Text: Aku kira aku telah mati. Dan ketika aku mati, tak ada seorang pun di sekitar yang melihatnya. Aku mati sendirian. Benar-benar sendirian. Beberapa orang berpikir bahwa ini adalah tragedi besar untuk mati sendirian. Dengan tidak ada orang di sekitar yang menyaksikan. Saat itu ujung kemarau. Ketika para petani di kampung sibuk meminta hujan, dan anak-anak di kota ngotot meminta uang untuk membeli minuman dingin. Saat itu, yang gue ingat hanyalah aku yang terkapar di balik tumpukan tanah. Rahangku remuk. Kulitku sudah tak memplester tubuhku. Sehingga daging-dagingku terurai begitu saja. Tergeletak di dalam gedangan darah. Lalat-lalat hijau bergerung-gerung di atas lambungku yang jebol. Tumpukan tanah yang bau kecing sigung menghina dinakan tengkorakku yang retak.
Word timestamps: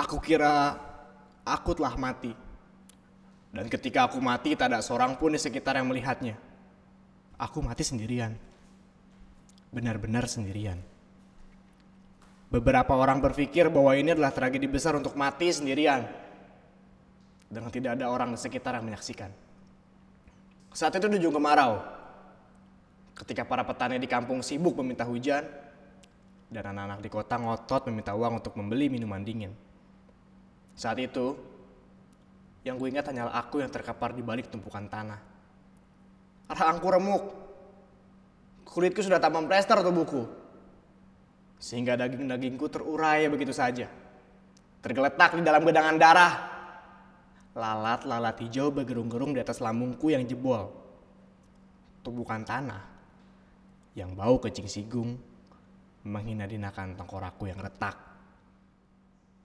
Aku 0.00 0.16
kira 0.16 0.80
aku 1.44 1.76
telah 1.76 1.92
mati. 2.00 2.32
Dan 3.50 3.66
ketika 3.68 4.08
aku 4.08 4.16
mati, 4.22 4.56
tak 4.56 4.72
ada 4.72 4.80
seorang 4.80 5.18
pun 5.20 5.34
di 5.34 5.40
sekitar 5.40 5.76
yang 5.76 5.90
melihatnya. 5.90 6.38
Aku 7.36 7.60
mati 7.60 7.84
sendirian. 7.84 8.32
Benar-benar 9.74 10.24
sendirian. 10.24 10.80
Beberapa 12.50 12.96
orang 12.96 13.20
berpikir 13.20 13.68
bahwa 13.68 13.92
ini 13.94 14.16
adalah 14.16 14.32
tragedi 14.32 14.66
besar 14.66 14.96
untuk 14.96 15.14
mati 15.18 15.52
sendirian. 15.52 16.06
Dengan 17.50 17.70
tidak 17.70 17.98
ada 17.98 18.06
orang 18.08 18.32
di 18.32 18.38
sekitar 18.38 18.78
yang 18.78 18.86
menyaksikan. 18.86 19.30
Saat 20.70 20.96
itu 20.96 21.10
ujung 21.10 21.34
kemarau. 21.34 21.82
Ketika 23.18 23.42
para 23.44 23.66
petani 23.66 23.98
di 23.98 24.06
kampung 24.06 24.40
sibuk 24.40 24.78
meminta 24.80 25.04
hujan, 25.04 25.44
dan 26.50 26.64
anak-anak 26.74 26.98
di 27.04 27.10
kota 27.10 27.38
ngotot 27.38 27.86
meminta 27.90 28.14
uang 28.14 28.42
untuk 28.42 28.54
membeli 28.58 28.90
minuman 28.90 29.22
dingin. 29.22 29.69
Saat 30.80 30.96
itu, 30.96 31.36
yang 32.64 32.80
gue 32.80 32.88
ingat 32.88 33.12
hanyalah 33.12 33.36
aku 33.36 33.60
yang 33.60 33.68
terkapar 33.68 34.16
di 34.16 34.24
balik 34.24 34.48
tumpukan 34.48 34.88
tanah. 34.88 35.20
Rahangku 36.48 36.88
remuk. 36.88 37.24
Kulitku 38.64 39.04
sudah 39.04 39.20
tak 39.20 39.28
memplester 39.28 39.76
tubuhku. 39.84 40.24
Sehingga 41.60 42.00
daging-dagingku 42.00 42.64
terurai 42.72 43.28
begitu 43.28 43.52
saja. 43.52 43.92
Tergeletak 44.80 45.36
di 45.36 45.44
dalam 45.44 45.68
gedangan 45.68 46.00
darah. 46.00 46.32
Lalat-lalat 47.52 48.40
hijau 48.40 48.72
bergerung-gerung 48.72 49.36
di 49.36 49.44
atas 49.44 49.60
lambungku 49.60 50.08
yang 50.08 50.24
jebol. 50.24 50.72
Tumpukan 52.00 52.40
tanah 52.40 52.80
yang 53.92 54.16
bau 54.16 54.40
kecing 54.40 54.64
sigung 54.64 55.20
menghina 56.08 56.48
dinakan 56.48 56.96
tengkorakku 56.96 57.44
yang 57.52 57.60
retak. 57.60 58.19